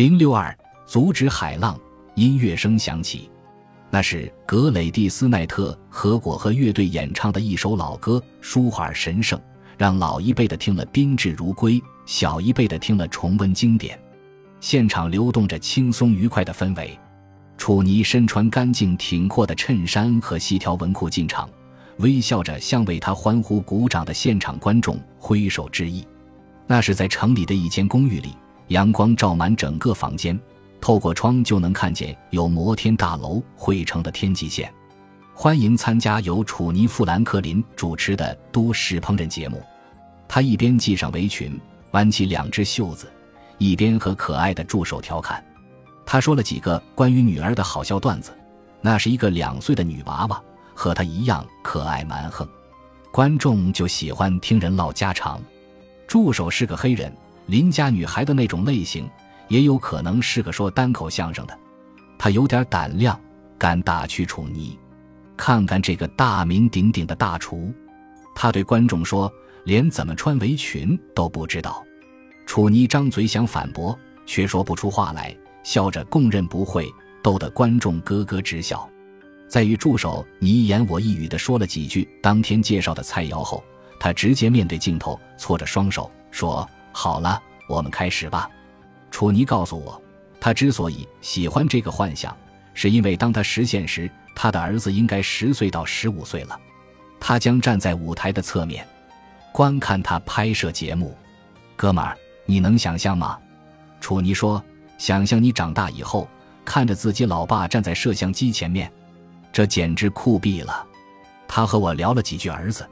[0.00, 0.56] 零六二，
[0.86, 1.78] 阻止海浪。
[2.14, 3.30] 音乐声响起，
[3.90, 9.38] 那是格雷蒂斯奈特和果和乐队演唱的一首老歌，舒缓神圣，
[9.76, 14.00] 让老一辈的听了宾至如归，小一辈的听了重温经典。
[14.58, 16.98] 现场流动着轻松愉快的氛围。
[17.58, 21.46] 楚尼身穿干净挺阔的衬衫和细条纹裤进场，
[21.98, 26.08] 微笑着向为他欢呼鼓掌的现场观众挥手致意。
[26.66, 28.34] 那是在城里的一间公寓里，
[28.70, 30.38] 阳光照满整个房间，
[30.80, 34.72] 透过窗就能看见有摩天大楼汇成的天际线。
[35.34, 39.60] 欢迎参加由楚尼·富兰克林主持的都市烹饪节目。
[40.28, 41.58] 他一边系上围裙，
[41.90, 43.10] 挽起两只袖子，
[43.58, 45.44] 一边和可爱的助手调侃。
[46.06, 48.30] 他说了几个关于女儿的好笑段子，
[48.80, 50.40] 那是一个两岁的女娃娃，
[50.74, 52.48] 和她一样可爱蛮横。
[53.10, 55.42] 观众就喜欢听人唠家常。
[56.06, 57.12] 助手是个黑人，
[57.50, 59.10] 邻家女孩的那种类型，
[59.48, 61.58] 也有可能是个说单口相声的。
[62.16, 63.20] 他有点胆量，
[63.58, 64.78] 敢打趣楚妮
[65.36, 67.74] ：“看看这个大名鼎鼎的大厨。”
[68.36, 69.30] 他对观众说
[69.66, 71.84] ：“连怎么穿围裙都不知道。”
[72.46, 75.36] 楚尼张嘴想反驳，却说不出话来。
[75.64, 76.88] 笑着供认不讳，
[77.20, 78.88] 逗得观众咯咯直笑。
[79.48, 83.62] 在与助手你一言我一语地说了几句当天介绍的菜肴后，
[83.98, 88.50] 他直接面对镜头，搓着双手说：“好了，我们开始吧。”
[89.10, 90.00] 楚尼告诉我，
[90.40, 92.36] 他之所以喜欢这个幻想，
[92.74, 96.58] 是因为当他实现时，他的儿子应该十岁到十五岁了。
[97.18, 98.86] 他将站在舞台的侧面，
[99.52, 101.16] 观看他拍摄节目。
[101.76, 103.38] 哥们儿，你能想象吗？
[104.00, 104.62] 楚尼说。
[104.96, 106.28] 想象你长大以后，
[106.62, 108.92] 看着自己老爸站在摄像机前面，
[109.50, 110.86] 这简直酷毙了。
[111.48, 112.86] 他和我聊了几句儿子。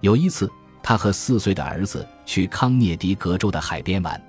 [0.00, 0.50] 有一次，
[0.82, 4.20] 他和四岁的儿子去康涅狄格州的海边玩，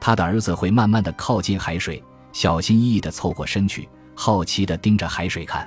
[0.00, 5.66] 他的儿子会慢慢的靠近海水，小心翼翼的凑过身去，好奇的盯着海水看。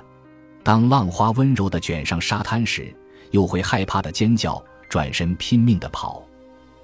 [0.62, 2.94] 当浪花温柔的卷上沙滩时，
[3.32, 6.22] 又会害怕的尖叫，转身拼命的跑。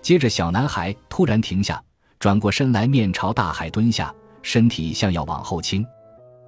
[0.03, 1.81] 接着，小男孩突然停下。
[2.19, 5.87] 转过身来，面朝大海蹲下，身体像要往后倾。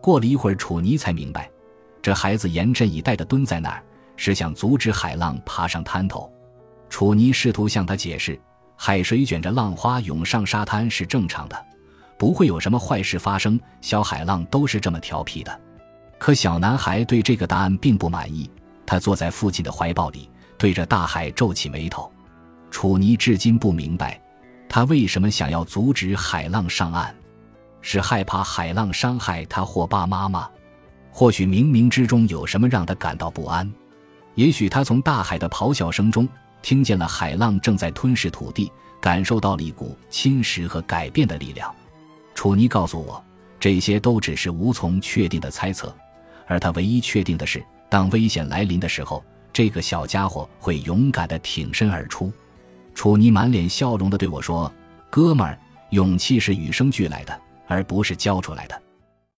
[0.00, 1.50] 过了一会儿，楚尼才明白，
[2.00, 3.82] 这孩子严阵以待地蹲在那儿，
[4.16, 6.32] 是想阻止海浪爬上滩头。
[6.88, 8.40] 楚尼试图向他解释，
[8.76, 11.66] 海水卷着浪花涌上沙滩是正常的，
[12.18, 13.58] 不会有什么坏事发生。
[13.80, 15.60] 小海浪都是这么调皮的。
[16.18, 18.50] 可小男孩对这个答案并不满意，
[18.84, 22.10] 他坐在父亲的怀抱里，对着大海皱起眉头。
[22.70, 24.20] 楚尼至今不明白。
[24.68, 27.14] 他为什么想要阻止海浪上岸？
[27.80, 30.48] 是害怕海浪伤害他或爸妈吗？
[31.10, 33.72] 或许冥冥之中有什么让他感到不安。
[34.34, 36.28] 也许他从大海的咆哮声中
[36.62, 38.70] 听见了海浪正在吞噬土地，
[39.00, 41.74] 感受到了一股侵蚀和改变的力量。
[42.34, 43.22] 楚尼告诉我，
[43.58, 45.94] 这些都只是无从确定的猜测，
[46.46, 52.32] 而他唯一确定的是，当危险来临的时候，这个小家伙会勇敢地挺身而出。
[52.94, 54.72] 楚尼满脸笑容地对我说
[55.10, 55.58] ：“哥们儿，
[55.90, 58.82] 勇气是与生俱来的，而不是教出来的。”